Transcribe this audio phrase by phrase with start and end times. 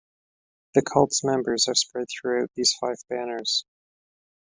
[0.73, 3.65] The cult's members are spread throughout these five banners.